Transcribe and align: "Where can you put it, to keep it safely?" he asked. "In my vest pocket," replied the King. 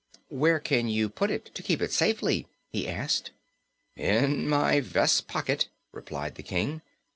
"Where 0.29 0.59
can 0.59 0.87
you 0.89 1.09
put 1.09 1.29
it, 1.29 1.53
to 1.53 1.61
keep 1.61 1.79
it 1.79 1.91
safely?" 1.91 2.47
he 2.73 2.87
asked. 2.87 3.29
"In 3.95 4.49
my 4.49 4.79
vest 4.79 5.27
pocket," 5.27 5.67
replied 5.93 6.33
the 6.33 6.41
King. 6.41 6.81